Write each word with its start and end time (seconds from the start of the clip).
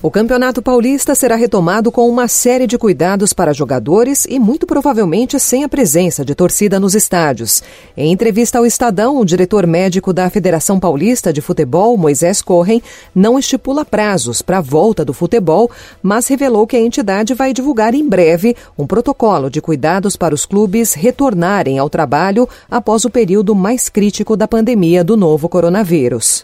O 0.00 0.12
Campeonato 0.12 0.62
Paulista 0.62 1.12
será 1.12 1.34
retomado 1.34 1.90
com 1.90 2.08
uma 2.08 2.28
série 2.28 2.68
de 2.68 2.78
cuidados 2.78 3.32
para 3.32 3.52
jogadores 3.52 4.24
e 4.28 4.38
muito 4.38 4.64
provavelmente 4.64 5.40
sem 5.40 5.64
a 5.64 5.68
presença 5.68 6.24
de 6.24 6.36
torcida 6.36 6.78
nos 6.78 6.94
estádios. 6.94 7.64
Em 7.96 8.12
entrevista 8.12 8.58
ao 8.58 8.64
Estadão, 8.64 9.18
o 9.18 9.24
diretor 9.24 9.66
médico 9.66 10.12
da 10.12 10.30
Federação 10.30 10.78
Paulista 10.78 11.32
de 11.32 11.40
Futebol, 11.40 11.96
Moisés 11.96 12.40
Corren, 12.40 12.80
não 13.12 13.36
estipula 13.40 13.84
prazos 13.84 14.40
para 14.40 14.58
a 14.58 14.60
volta 14.60 15.04
do 15.04 15.12
futebol, 15.12 15.68
mas 16.00 16.28
revelou 16.28 16.64
que 16.64 16.76
a 16.76 16.80
entidade 16.80 17.34
vai 17.34 17.52
divulgar 17.52 17.92
em 17.92 18.08
breve 18.08 18.54
um 18.78 18.86
protocolo 18.86 19.50
de 19.50 19.60
cuidados 19.60 20.14
para 20.14 20.32
os 20.32 20.46
clubes 20.46 20.94
retornarem 20.94 21.76
ao 21.76 21.90
trabalho 21.90 22.48
após 22.70 23.04
o 23.04 23.10
período 23.10 23.52
mais 23.52 23.88
crítico 23.88 24.36
da 24.36 24.46
pandemia 24.46 25.02
do 25.02 25.16
novo 25.16 25.48
coronavírus. 25.48 26.40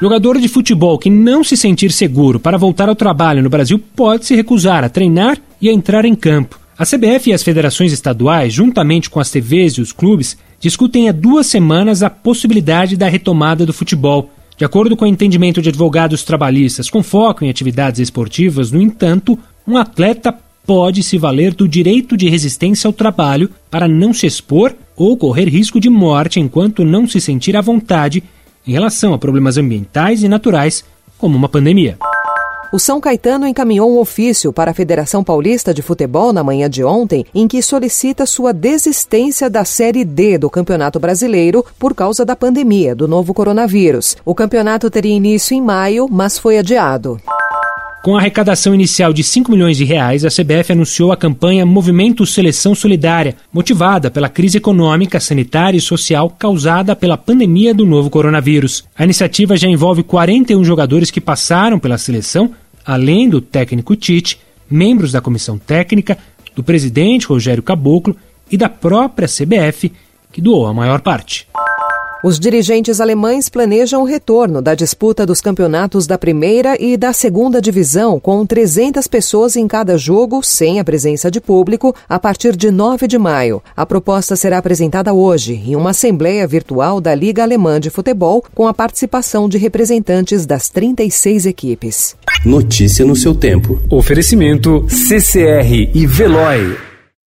Jogador 0.00 0.38
de 0.38 0.46
futebol 0.46 0.96
que 0.96 1.10
não 1.10 1.42
se 1.42 1.56
sentir 1.56 1.90
seguro 1.90 2.38
para 2.38 2.56
voltar 2.56 2.88
ao 2.88 2.94
trabalho 2.94 3.42
no 3.42 3.50
Brasil 3.50 3.82
pode 3.96 4.26
se 4.26 4.36
recusar 4.36 4.84
a 4.84 4.88
treinar 4.88 5.38
e 5.60 5.68
a 5.68 5.72
entrar 5.72 6.04
em 6.04 6.14
campo. 6.14 6.58
A 6.78 6.86
CBF 6.86 7.30
e 7.30 7.32
as 7.32 7.42
federações 7.42 7.92
estaduais, 7.92 8.52
juntamente 8.52 9.10
com 9.10 9.18
as 9.18 9.28
TVs 9.28 9.72
e 9.72 9.80
os 9.80 9.90
clubes, 9.90 10.38
discutem 10.60 11.08
há 11.08 11.12
duas 11.12 11.48
semanas 11.48 12.04
a 12.04 12.08
possibilidade 12.08 12.96
da 12.96 13.08
retomada 13.08 13.66
do 13.66 13.72
futebol. 13.72 14.30
De 14.56 14.64
acordo 14.64 14.96
com 14.96 15.04
o 15.04 15.08
entendimento 15.08 15.60
de 15.60 15.68
advogados 15.68 16.22
trabalhistas 16.22 16.88
com 16.88 17.02
foco 17.02 17.44
em 17.44 17.50
atividades 17.50 17.98
esportivas, 17.98 18.70
no 18.70 18.80
entanto, 18.80 19.36
um 19.66 19.76
atleta 19.76 20.32
pode 20.64 21.02
se 21.02 21.18
valer 21.18 21.54
do 21.54 21.66
direito 21.66 22.16
de 22.16 22.28
resistência 22.28 22.86
ao 22.86 22.92
trabalho 22.92 23.50
para 23.68 23.88
não 23.88 24.12
se 24.12 24.26
expor 24.26 24.76
ou 24.94 25.16
correr 25.16 25.48
risco 25.48 25.80
de 25.80 25.90
morte 25.90 26.38
enquanto 26.38 26.84
não 26.84 27.08
se 27.08 27.20
sentir 27.20 27.56
à 27.56 27.60
vontade 27.60 28.22
em 28.68 28.72
relação 28.72 29.14
a 29.14 29.18
problemas 29.18 29.56
ambientais 29.56 30.22
e 30.22 30.28
naturais, 30.28 30.84
como 31.16 31.36
uma 31.36 31.48
pandemia. 31.48 31.96
O 32.70 32.78
São 32.78 33.00
Caetano 33.00 33.46
encaminhou 33.46 33.90
um 33.90 33.98
ofício 33.98 34.52
para 34.52 34.72
a 34.72 34.74
Federação 34.74 35.24
Paulista 35.24 35.72
de 35.72 35.80
Futebol 35.80 36.34
na 36.34 36.44
manhã 36.44 36.68
de 36.68 36.84
ontem, 36.84 37.24
em 37.34 37.48
que 37.48 37.62
solicita 37.62 38.26
sua 38.26 38.52
desistência 38.52 39.48
da 39.48 39.64
Série 39.64 40.04
D 40.04 40.36
do 40.36 40.50
Campeonato 40.50 41.00
Brasileiro 41.00 41.64
por 41.78 41.94
causa 41.94 42.26
da 42.26 42.36
pandemia 42.36 42.94
do 42.94 43.08
novo 43.08 43.32
coronavírus. 43.32 44.18
O 44.22 44.34
campeonato 44.34 44.90
teria 44.90 45.16
início 45.16 45.54
em 45.54 45.62
maio, 45.62 46.06
mas 46.10 46.38
foi 46.38 46.58
adiado. 46.58 47.18
Com 48.02 48.16
a 48.16 48.20
arrecadação 48.20 48.74
inicial 48.74 49.12
de 49.12 49.24
5 49.24 49.50
milhões 49.50 49.76
de 49.76 49.84
reais, 49.84 50.24
a 50.24 50.28
CBF 50.28 50.72
anunciou 50.72 51.10
a 51.10 51.16
campanha 51.16 51.66
Movimento 51.66 52.24
Seleção 52.24 52.74
Solidária, 52.74 53.36
motivada 53.52 54.08
pela 54.08 54.28
crise 54.28 54.58
econômica, 54.58 55.18
sanitária 55.18 55.76
e 55.76 55.80
social 55.80 56.30
causada 56.30 56.94
pela 56.94 57.18
pandemia 57.18 57.74
do 57.74 57.84
novo 57.84 58.08
coronavírus. 58.08 58.84
A 58.96 59.02
iniciativa 59.02 59.56
já 59.56 59.66
envolve 59.66 60.04
41 60.04 60.64
jogadores 60.64 61.10
que 61.10 61.20
passaram 61.20 61.78
pela 61.78 61.98
seleção, 61.98 62.52
além 62.86 63.28
do 63.28 63.40
técnico 63.40 63.96
Tite, 63.96 64.38
membros 64.70 65.10
da 65.10 65.20
comissão 65.20 65.58
técnica, 65.58 66.16
do 66.54 66.62
presidente 66.62 67.26
Rogério 67.26 67.62
Caboclo 67.62 68.16
e 68.50 68.56
da 68.56 68.68
própria 68.68 69.26
CBF, 69.26 69.92
que 70.32 70.40
doou 70.40 70.66
a 70.66 70.74
maior 70.74 71.00
parte. 71.00 71.48
Os 72.22 72.40
dirigentes 72.40 73.00
alemães 73.00 73.48
planejam 73.48 74.02
o 74.02 74.04
retorno 74.04 74.60
da 74.60 74.74
disputa 74.74 75.24
dos 75.24 75.40
campeonatos 75.40 76.04
da 76.04 76.18
primeira 76.18 76.76
e 76.80 76.96
da 76.96 77.12
segunda 77.12 77.62
divisão, 77.62 78.18
com 78.18 78.44
300 78.44 79.06
pessoas 79.06 79.54
em 79.54 79.68
cada 79.68 79.96
jogo, 79.96 80.42
sem 80.42 80.80
a 80.80 80.84
presença 80.84 81.30
de 81.30 81.40
público, 81.40 81.94
a 82.08 82.18
partir 82.18 82.56
de 82.56 82.72
9 82.72 83.06
de 83.06 83.18
maio. 83.18 83.62
A 83.76 83.86
proposta 83.86 84.34
será 84.34 84.58
apresentada 84.58 85.12
hoje, 85.12 85.54
em 85.54 85.76
uma 85.76 85.90
assembleia 85.90 86.44
virtual 86.44 87.00
da 87.00 87.14
Liga 87.14 87.44
Alemã 87.44 87.78
de 87.78 87.88
Futebol, 87.88 88.44
com 88.52 88.66
a 88.66 88.74
participação 88.74 89.48
de 89.48 89.56
representantes 89.56 90.44
das 90.44 90.68
36 90.68 91.46
equipes. 91.46 92.16
Notícia 92.44 93.04
no 93.04 93.14
seu 93.14 93.32
tempo. 93.32 93.80
Oferecimento 93.90 94.84
CCR 94.88 95.90
e 95.94 96.04
Veloy. 96.04 96.87